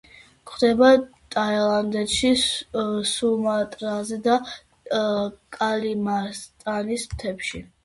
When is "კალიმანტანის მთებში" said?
5.61-7.67